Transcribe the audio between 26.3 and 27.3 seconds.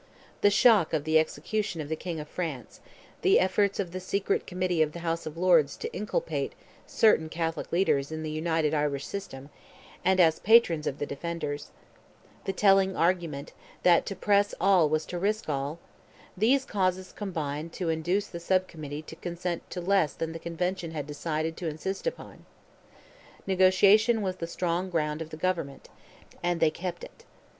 and they kept it.